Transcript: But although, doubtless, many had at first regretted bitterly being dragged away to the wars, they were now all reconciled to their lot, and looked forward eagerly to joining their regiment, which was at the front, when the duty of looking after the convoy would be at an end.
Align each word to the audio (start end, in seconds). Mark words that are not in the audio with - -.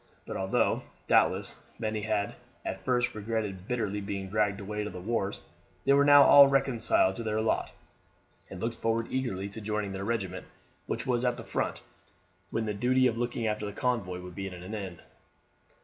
But 0.25 0.35
although, 0.35 0.81
doubtless, 1.05 1.57
many 1.77 2.01
had 2.01 2.33
at 2.65 2.79
first 2.83 3.13
regretted 3.13 3.67
bitterly 3.67 4.01
being 4.01 4.29
dragged 4.29 4.59
away 4.59 4.83
to 4.83 4.89
the 4.89 4.99
wars, 4.99 5.43
they 5.85 5.93
were 5.93 6.03
now 6.03 6.23
all 6.23 6.47
reconciled 6.47 7.15
to 7.17 7.23
their 7.23 7.39
lot, 7.39 7.69
and 8.49 8.59
looked 8.59 8.77
forward 8.77 9.09
eagerly 9.11 9.47
to 9.49 9.61
joining 9.61 9.91
their 9.91 10.03
regiment, 10.03 10.47
which 10.87 11.05
was 11.05 11.23
at 11.23 11.37
the 11.37 11.43
front, 11.43 11.83
when 12.49 12.65
the 12.65 12.73
duty 12.73 13.05
of 13.05 13.19
looking 13.19 13.45
after 13.45 13.67
the 13.67 13.73
convoy 13.79 14.19
would 14.21 14.33
be 14.33 14.47
at 14.47 14.53
an 14.55 14.73
end. 14.73 15.03